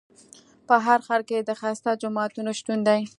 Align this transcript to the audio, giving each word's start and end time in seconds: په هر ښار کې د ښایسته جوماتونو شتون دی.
په 0.67 0.75
هر 0.85 0.99
ښار 1.05 1.21
کې 1.29 1.37
د 1.41 1.49
ښایسته 1.59 1.91
جوماتونو 2.01 2.49
شتون 2.59 2.79
دی. 2.87 3.01